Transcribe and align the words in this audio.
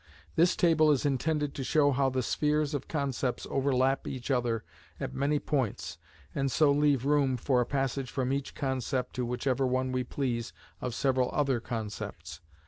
This 0.35 0.55
table 0.55 0.89
is 0.89 1.05
intended 1.05 1.53
to 1.53 1.63
show 1.63 1.91
how 1.91 2.09
the 2.09 2.23
spheres 2.23 2.73
of 2.73 2.87
concepts 2.87 3.45
overlap 3.51 4.07
each 4.07 4.31
other 4.31 4.63
at 4.99 5.13
many 5.13 5.37
points, 5.37 5.99
and 6.33 6.51
so 6.51 6.71
leave 6.71 7.05
room 7.05 7.37
for 7.37 7.61
a 7.61 7.67
passage 7.67 8.09
from 8.09 8.33
each 8.33 8.55
concept 8.55 9.13
to 9.17 9.25
whichever 9.27 9.67
one 9.67 9.91
we 9.91 10.03
please 10.03 10.53
of 10.81 10.95
several 10.95 11.29
other 11.33 11.59
concepts. 11.59 12.41